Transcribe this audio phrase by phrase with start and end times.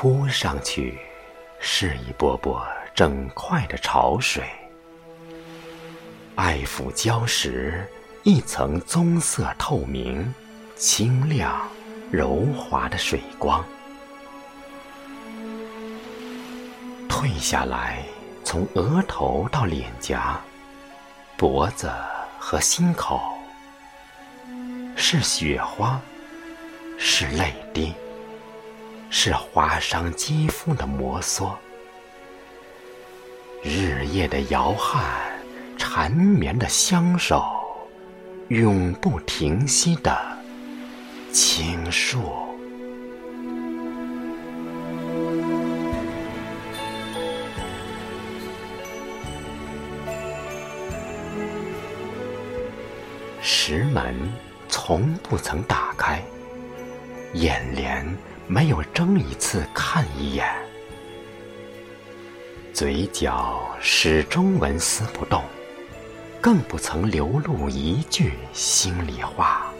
[0.00, 0.96] 扑上去，
[1.58, 2.64] 是一波波
[2.94, 4.44] 整块的潮水；
[6.36, 7.84] 爱抚礁石，
[8.22, 10.32] 一层棕色透明、
[10.76, 11.68] 清亮、
[12.12, 13.64] 柔滑的水光。
[17.08, 18.04] 退下来，
[18.44, 20.40] 从额头到脸颊、
[21.36, 21.90] 脖子
[22.38, 23.20] 和心口，
[24.94, 26.00] 是雪花，
[26.96, 27.92] 是泪滴，
[29.10, 31.54] 是划伤肌肤的摩挲，
[33.62, 35.02] 日夜的摇撼，
[35.76, 37.44] 缠绵的相守，
[38.48, 40.16] 永不停息的
[41.32, 42.22] 倾诉。
[53.40, 54.14] 石门
[54.68, 56.22] 从不曾打开，
[57.34, 58.06] 眼帘
[58.50, 60.48] 没有睁一次看一眼，
[62.72, 65.44] 嘴角始终纹丝不动，
[66.40, 69.70] 更不曾流露一句心里话。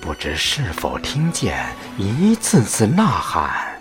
[0.00, 1.66] 不知是否听见
[1.98, 3.78] 一次次呐喊？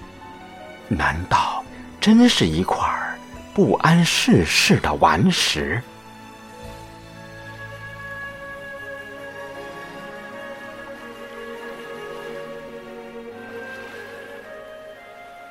[0.89, 1.63] 难道
[2.01, 2.85] 真是一块
[3.53, 5.81] 不谙世事的顽石？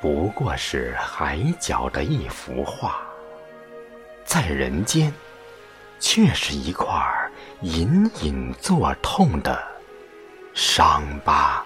[0.01, 3.01] 不过是海角的一幅画，
[4.25, 5.13] 在人间，
[5.99, 6.89] 却是一块
[7.61, 9.63] 隐隐作痛的
[10.55, 11.63] 伤疤。